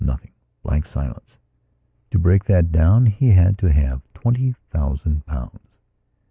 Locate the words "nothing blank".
0.03-0.87